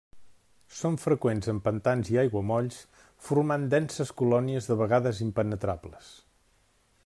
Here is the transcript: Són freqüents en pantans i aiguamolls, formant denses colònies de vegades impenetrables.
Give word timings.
Són 0.77 0.95
freqüents 1.03 1.49
en 1.53 1.59
pantans 1.67 2.09
i 2.13 2.17
aiguamolls, 2.21 2.79
formant 3.27 3.69
denses 3.77 4.15
colònies 4.23 4.71
de 4.71 4.81
vegades 4.83 5.23
impenetrables. 5.27 6.13